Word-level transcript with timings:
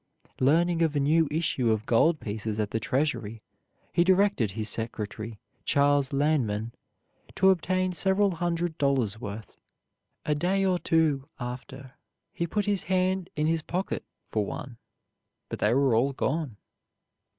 Learning 0.39 0.81
of 0.81 0.95
a 0.95 0.99
new 0.99 1.27
issue 1.29 1.69
of 1.69 1.85
gold 1.85 2.19
pieces 2.19 2.59
at 2.59 2.71
the 2.71 2.79
Treasury, 2.79 3.43
he 3.93 4.03
directed 4.03 4.49
his 4.49 4.67
secretary, 4.67 5.39
Charles 5.63 6.09
Lanman, 6.11 6.73
to 7.35 7.51
obtain 7.51 7.93
several 7.93 8.31
hundred 8.37 8.79
dollars' 8.79 9.21
worth. 9.21 9.57
A 10.25 10.33
day 10.33 10.65
or 10.65 10.79
two 10.79 11.29
after 11.39 11.93
he 12.33 12.47
put 12.47 12.65
his 12.65 12.81
hand 12.89 13.29
in 13.35 13.45
his 13.45 13.61
pocket 13.61 14.03
for 14.31 14.43
one, 14.43 14.79
but 15.49 15.59
they 15.59 15.71
were 15.71 15.93
all 15.93 16.13
gone. 16.13 16.57